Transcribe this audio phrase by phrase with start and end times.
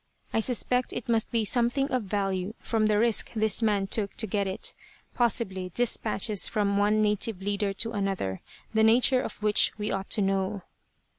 [0.33, 4.25] I suspect it must be something of value, from the risk this man took to
[4.25, 4.73] get it;
[5.13, 8.41] possibly dispatches from one native leader to another,
[8.73, 10.63] the nature of which we ought to know."